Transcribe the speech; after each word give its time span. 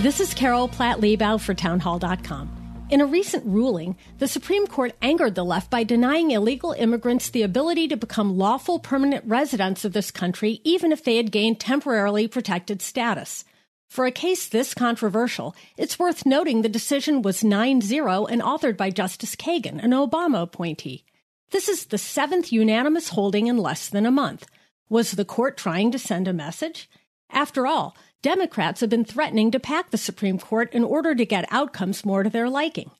This 0.00 0.18
is 0.18 0.32
Carol 0.32 0.66
Platt 0.66 0.98
Liebau 0.98 1.38
for 1.38 1.52
Townhall.com. 1.52 2.86
In 2.88 3.02
a 3.02 3.06
recent 3.06 3.44
ruling, 3.44 3.98
the 4.16 4.28
Supreme 4.28 4.66
Court 4.66 4.94
angered 5.02 5.34
the 5.34 5.44
left 5.44 5.70
by 5.70 5.84
denying 5.84 6.30
illegal 6.30 6.72
immigrants 6.72 7.28
the 7.28 7.42
ability 7.42 7.86
to 7.88 7.98
become 7.98 8.38
lawful 8.38 8.78
permanent 8.78 9.26
residents 9.26 9.84
of 9.84 9.92
this 9.92 10.10
country, 10.10 10.62
even 10.64 10.90
if 10.90 11.04
they 11.04 11.18
had 11.18 11.30
gained 11.30 11.60
temporarily 11.60 12.26
protected 12.26 12.80
status. 12.80 13.44
For 13.90 14.06
a 14.06 14.10
case 14.10 14.48
this 14.48 14.72
controversial, 14.72 15.54
it's 15.76 15.98
worth 15.98 16.24
noting 16.24 16.62
the 16.62 16.70
decision 16.70 17.20
was 17.20 17.44
9 17.44 17.82
0 17.82 18.24
and 18.24 18.40
authored 18.40 18.78
by 18.78 18.88
Justice 18.88 19.36
Kagan, 19.36 19.84
an 19.84 19.90
Obama 19.90 20.40
appointee. 20.40 21.04
This 21.50 21.68
is 21.68 21.84
the 21.84 21.98
seventh 21.98 22.50
unanimous 22.50 23.10
holding 23.10 23.48
in 23.48 23.58
less 23.58 23.90
than 23.90 24.06
a 24.06 24.10
month. 24.10 24.46
Was 24.88 25.10
the 25.12 25.26
court 25.26 25.58
trying 25.58 25.90
to 25.90 25.98
send 25.98 26.26
a 26.26 26.32
message? 26.32 26.88
After 27.32 27.66
all, 27.66 27.96
Democrats 28.22 28.80
have 28.80 28.90
been 28.90 29.04
threatening 29.04 29.50
to 29.50 29.60
pack 29.60 29.90
the 29.90 29.98
Supreme 29.98 30.38
Court 30.38 30.72
in 30.72 30.84
order 30.84 31.14
to 31.14 31.24
get 31.24 31.50
outcomes 31.50 32.04
more 32.04 32.22
to 32.22 32.30
their 32.30 32.50
liking. 32.50 32.90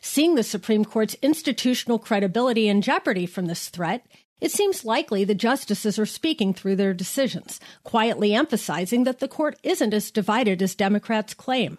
Seeing 0.00 0.34
the 0.34 0.42
Supreme 0.42 0.84
Court's 0.84 1.16
institutional 1.20 1.98
credibility 1.98 2.68
in 2.68 2.80
jeopardy 2.80 3.26
from 3.26 3.46
this 3.46 3.68
threat, 3.68 4.06
it 4.40 4.50
seems 4.50 4.86
likely 4.86 5.24
the 5.24 5.34
justices 5.34 5.98
are 5.98 6.06
speaking 6.06 6.54
through 6.54 6.76
their 6.76 6.94
decisions, 6.94 7.60
quietly 7.84 8.32
emphasizing 8.32 9.04
that 9.04 9.18
the 9.18 9.28
court 9.28 9.58
isn't 9.62 9.92
as 9.92 10.10
divided 10.10 10.62
as 10.62 10.74
Democrats 10.74 11.34
claim. 11.34 11.78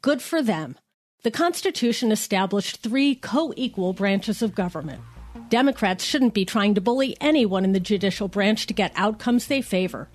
Good 0.00 0.22
for 0.22 0.40
them. 0.40 0.78
The 1.22 1.30
Constitution 1.30 2.10
established 2.10 2.78
three 2.78 3.14
co 3.14 3.52
equal 3.54 3.92
branches 3.92 4.40
of 4.40 4.54
government. 4.54 5.02
Democrats 5.50 6.02
shouldn't 6.02 6.32
be 6.32 6.46
trying 6.46 6.74
to 6.74 6.80
bully 6.80 7.16
anyone 7.20 7.64
in 7.64 7.72
the 7.72 7.80
judicial 7.80 8.28
branch 8.28 8.66
to 8.66 8.74
get 8.74 8.92
outcomes 8.96 9.46
they 9.46 9.60
favor. 9.60 10.08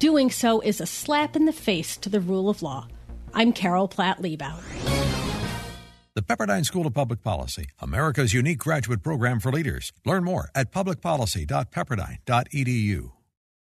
Doing 0.00 0.30
so 0.30 0.60
is 0.60 0.80
a 0.80 0.86
slap 0.86 1.36
in 1.36 1.44
the 1.44 1.52
face 1.52 1.96
to 1.98 2.08
the 2.08 2.20
rule 2.20 2.48
of 2.48 2.62
law. 2.62 2.88
I'm 3.34 3.52
Carol 3.52 3.86
Platt 3.86 4.22
Liebau. 4.22 4.58
The 6.14 6.22
Pepperdine 6.22 6.64
School 6.64 6.86
of 6.86 6.94
Public 6.94 7.22
Policy, 7.22 7.66
America's 7.80 8.32
unique 8.32 8.56
graduate 8.56 9.02
program 9.02 9.40
for 9.40 9.52
leaders. 9.52 9.92
Learn 10.06 10.24
more 10.24 10.48
at 10.54 10.72
publicpolicy.pepperdine.edu. 10.72 13.19